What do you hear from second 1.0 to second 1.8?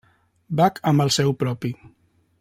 el seu propi.